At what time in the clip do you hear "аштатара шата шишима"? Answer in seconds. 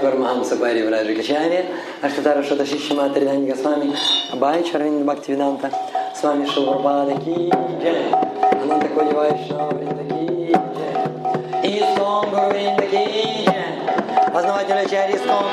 2.02-3.12